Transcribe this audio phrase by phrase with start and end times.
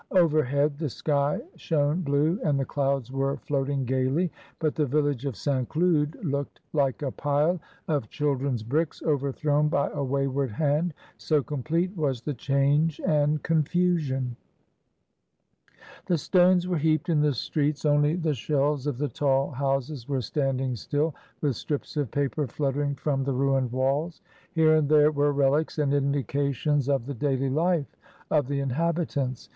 [0.13, 4.83] 0\'€r head the sky shone blue and the clouds were float ing gaily, but the
[4.87, 5.69] village of St.
[5.69, 11.95] Cloud looked like a pile of children's bricks overthrown by a wayward hand, so complete
[11.95, 14.35] was the change and confusion
[16.07, 18.47] The stones were heaped in the streets, only the ST.
[18.47, 19.43] CLOUD AFTER THE STORM.
[19.51, 22.95] 1 99 shells of the tall houses were standing still, with strips of paper fluttering
[22.95, 24.23] from the ruined walls.
[24.51, 27.95] Here and there were relics and indications of the daily life
[28.31, 29.47] of the inhabitants.